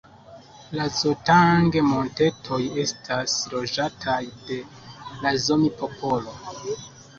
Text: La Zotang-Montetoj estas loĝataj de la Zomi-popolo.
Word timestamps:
La 0.77 0.85
Zotang-Montetoj 0.99 2.59
estas 2.85 3.37
loĝataj 3.53 4.19
de 4.49 4.59
la 5.21 5.37
Zomi-popolo. 5.47 6.39